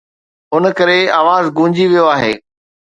[0.53, 2.33] ان ڪري آواز گونجي ويو آهي.